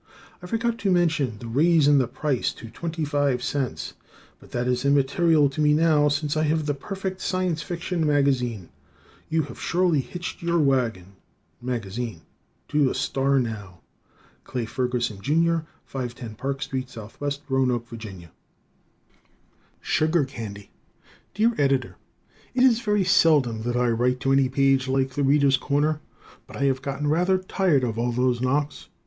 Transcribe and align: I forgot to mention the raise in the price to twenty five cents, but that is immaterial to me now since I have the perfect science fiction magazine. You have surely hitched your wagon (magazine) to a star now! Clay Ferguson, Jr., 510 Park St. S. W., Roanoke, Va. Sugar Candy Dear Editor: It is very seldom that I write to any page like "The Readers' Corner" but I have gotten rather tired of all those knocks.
I 0.41 0.47
forgot 0.47 0.79
to 0.79 0.89
mention 0.89 1.37
the 1.37 1.47
raise 1.47 1.87
in 1.87 1.99
the 1.99 2.07
price 2.07 2.53
to 2.53 2.71
twenty 2.71 3.05
five 3.05 3.43
cents, 3.43 3.93
but 4.39 4.49
that 4.49 4.67
is 4.67 4.83
immaterial 4.83 5.47
to 5.51 5.61
me 5.61 5.73
now 5.73 6.07
since 6.07 6.35
I 6.35 6.41
have 6.41 6.65
the 6.65 6.73
perfect 6.73 7.21
science 7.21 7.61
fiction 7.61 8.03
magazine. 8.03 8.69
You 9.29 9.43
have 9.43 9.61
surely 9.61 9.99
hitched 10.01 10.41
your 10.41 10.57
wagon 10.57 11.17
(magazine) 11.61 12.21
to 12.69 12.89
a 12.89 12.95
star 12.95 13.39
now! 13.39 13.81
Clay 14.43 14.65
Ferguson, 14.65 15.21
Jr., 15.21 15.57
510 15.85 16.33
Park 16.33 16.63
St. 16.63 16.83
S. 16.85 16.95
W., 16.95 17.29
Roanoke, 17.47 17.87
Va. 17.89 18.31
Sugar 19.81 20.25
Candy 20.25 20.71
Dear 21.35 21.53
Editor: 21.59 21.97
It 22.55 22.63
is 22.63 22.81
very 22.81 23.03
seldom 23.03 23.61
that 23.61 23.75
I 23.77 23.89
write 23.89 24.19
to 24.21 24.31
any 24.31 24.49
page 24.49 24.87
like 24.87 25.11
"The 25.11 25.21
Readers' 25.21 25.57
Corner" 25.57 26.01
but 26.47 26.57
I 26.57 26.63
have 26.63 26.81
gotten 26.81 27.05
rather 27.05 27.37
tired 27.37 27.83
of 27.83 27.99
all 27.99 28.11
those 28.11 28.41
knocks. 28.41 28.87